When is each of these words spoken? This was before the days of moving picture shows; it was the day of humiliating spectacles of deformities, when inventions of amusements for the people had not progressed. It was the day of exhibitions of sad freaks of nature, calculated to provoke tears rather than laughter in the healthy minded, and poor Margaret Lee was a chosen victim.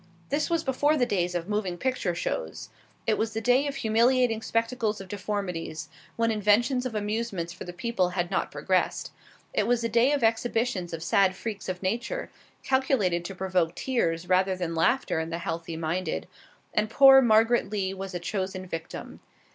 This 0.29 0.49
was 0.49 0.63
before 0.63 0.97
the 0.97 1.05
days 1.05 1.35
of 1.35 1.47
moving 1.47 1.77
picture 1.77 2.15
shows; 2.15 2.69
it 3.05 3.19
was 3.19 3.33
the 3.33 3.39
day 3.39 3.67
of 3.67 3.75
humiliating 3.75 4.41
spectacles 4.41 4.99
of 4.99 5.07
deformities, 5.07 5.89
when 6.15 6.31
inventions 6.31 6.87
of 6.87 6.95
amusements 6.95 7.53
for 7.53 7.65
the 7.65 7.71
people 7.71 8.09
had 8.09 8.31
not 8.31 8.49
progressed. 8.51 9.11
It 9.53 9.67
was 9.67 9.81
the 9.81 9.89
day 9.89 10.11
of 10.11 10.23
exhibitions 10.23 10.91
of 10.91 11.03
sad 11.03 11.35
freaks 11.35 11.69
of 11.69 11.83
nature, 11.83 12.31
calculated 12.63 13.23
to 13.25 13.35
provoke 13.35 13.75
tears 13.75 14.27
rather 14.27 14.55
than 14.55 14.73
laughter 14.73 15.19
in 15.19 15.29
the 15.29 15.37
healthy 15.37 15.77
minded, 15.77 16.27
and 16.73 16.89
poor 16.89 17.21
Margaret 17.21 17.69
Lee 17.69 17.93
was 17.93 18.15
a 18.15 18.19
chosen 18.19 18.65
victim. 18.65 19.19